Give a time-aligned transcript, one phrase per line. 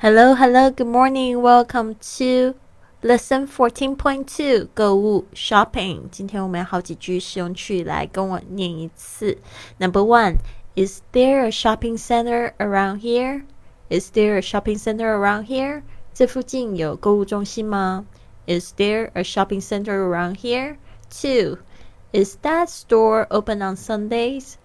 [0.00, 1.40] Hello, hello, good morning.
[1.40, 2.54] Welcome to
[3.02, 6.08] lesson fourteen point two 购物 shopping.
[6.10, 9.38] 今天我们有好几句实用句来跟我念一次。
[9.78, 10.38] Number one,
[10.74, 13.44] is there a shopping center around here?
[13.88, 15.82] Is there a shopping center around here?
[16.12, 18.04] 这附近有购物中心吗？
[18.46, 20.76] Is there a shopping center around here?
[21.10, 21.58] Two,
[22.12, 24.56] is that store open on Sundays?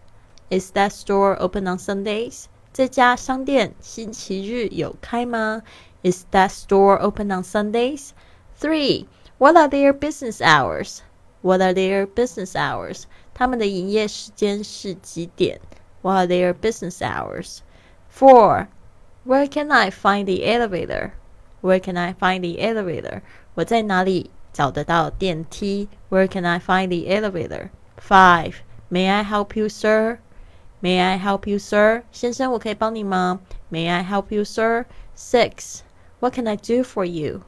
[0.49, 2.45] Is that store open on Sundays?
[2.75, 5.61] 这家商店星期日有开吗？
[6.03, 8.11] Is that store open on Sundays?
[8.59, 9.07] Three.
[9.37, 10.99] What are their business hours?
[11.41, 13.03] What are their business hours?
[13.33, 15.59] 他们的营业时间是几点？
[16.01, 17.59] What are their business hours?
[18.09, 18.67] Four.
[19.25, 21.11] Where can I find the elevator?
[21.61, 23.21] Where can I find the elevator?
[23.55, 25.89] 我在哪里找得到电梯？
[26.09, 27.69] Where can I find the elevator?
[27.97, 28.55] Five.
[28.89, 30.19] May I help you, sir?
[30.81, 32.03] May I help you, sir?
[32.11, 33.39] 先生，我可以帮你吗？
[33.71, 34.85] May I help you, sir?
[35.15, 35.81] Six.
[36.19, 37.41] What can I do for you?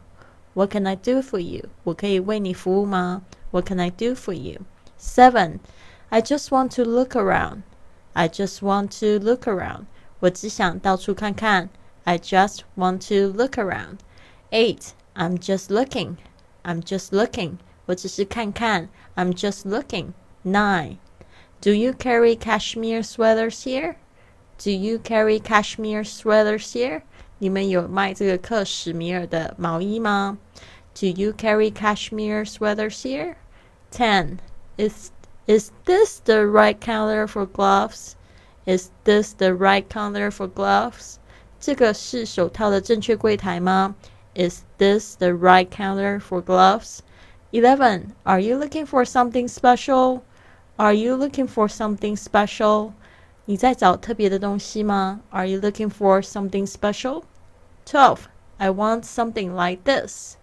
[0.53, 1.69] What can I do for you?
[1.83, 3.23] 我可以为你服务吗？
[3.51, 4.61] What can I do for you?
[4.99, 5.59] Seven.
[6.09, 7.63] I just want to look around.
[8.13, 9.85] I just want to look around.
[10.19, 11.69] 我只想到处看看。
[12.03, 13.97] I just want to look around.
[14.51, 14.91] Eight.
[15.15, 16.17] I'm just looking.
[16.63, 17.57] I'm just looking.
[17.87, 18.89] 我只是看看。
[19.15, 20.13] I'm just looking.
[20.43, 20.97] Nine.
[21.61, 23.95] Do you carry cashmere sweaters here?
[24.57, 27.03] Do you carry cashmere sweaters here?
[27.39, 30.37] 你们有卖这个克什米尔的毛衣吗？
[30.93, 33.35] Do you carry cashmere sweaters here?
[33.91, 34.39] Ten.
[34.77, 35.11] Is
[35.45, 38.15] is this the right counter for gloves?
[38.65, 41.17] Is this the right counter for gloves?
[41.59, 43.95] 这个是手套的正确柜台吗？
[44.35, 46.99] Is this the right counter for gloves?
[47.51, 48.13] Eleven.
[48.23, 50.21] Are you looking for something special?
[50.77, 52.93] Are you looking for something special?
[53.45, 55.21] 你在找特别的东西吗？
[55.29, 57.23] Are you looking for something special?
[57.85, 58.19] Twelve.
[58.57, 60.35] I want something like this.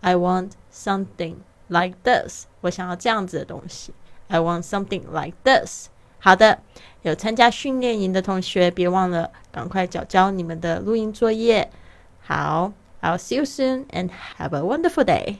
[0.00, 1.36] I want something
[1.68, 2.46] like this.
[2.60, 3.94] 我想要这样子的东西。
[4.28, 5.88] I want something like this.
[6.18, 6.60] 好的，
[7.02, 11.70] 有参加训练营的同学，别忘了赶快交交你们的录音作业。
[12.20, 15.36] 好，I'll see you soon and have a wonderful day.